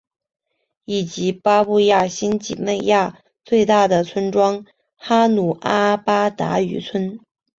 [0.85, 7.19] 以及巴布亚新几内亚最大的村庄哈努阿巴达渔村。